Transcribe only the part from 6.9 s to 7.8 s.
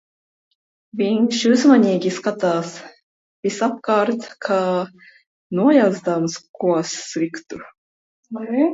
sliktu.